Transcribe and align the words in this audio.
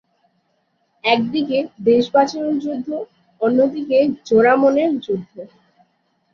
এক 1.03 1.19
দিকে 1.31 1.57
দেশ 1.85 2.03
বাঁচানোর 2.13 2.55
যুদ্ধ, 2.59 2.87
অন্য 3.41 3.59
দিকে 3.73 3.95
এক 4.03 4.11
জোড়া 4.27 4.53
মনের 4.61 4.91
যুদ্ধ। 4.99 5.33